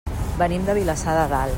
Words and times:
Venim 0.39 0.65
de 0.69 0.77
Vilassar 0.79 1.17
de 1.21 1.27
Dalt. 1.35 1.49